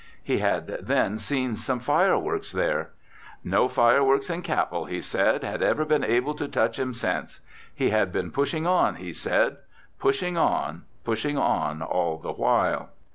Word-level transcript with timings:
He 0.23 0.39
had 0.39 0.65
then 0.81 1.19
seen 1.19 1.55
some 1.55 1.79
fireworks 1.79 2.51
there. 2.51 2.89
No 3.43 3.67
fireworks 3.67 4.31
in 4.31 4.41
Capel, 4.41 4.85
he 4.85 4.99
said, 4.99 5.43
had 5.43 5.61
ever 5.61 5.85
been 5.85 6.03
able 6.03 6.33
to 6.33 6.47
touch 6.47 6.79
him 6.79 6.95
since. 6.95 7.39
He 7.75 7.91
had 7.91 8.11
been 8.11 8.31
pushing 8.31 8.65
on, 8.65 8.95
he 8.95 9.13
said, 9.13 9.57
pushing 9.99 10.37
on, 10.37 10.85
pushing 11.03 11.37
on 11.37 11.83
all 11.83 12.17
the 12.17 12.33
while. 12.33 12.89